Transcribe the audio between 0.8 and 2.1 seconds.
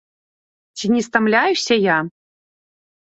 не стамляюся я?